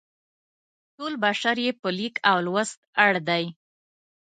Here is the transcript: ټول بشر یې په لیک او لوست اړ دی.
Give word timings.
ټول 0.95 1.13
بشر 1.23 1.55
یې 1.65 1.71
په 1.81 1.89
لیک 1.97 2.15
او 2.29 2.37
لوست 2.45 2.79
اړ 3.05 3.13
دی. 3.29 3.43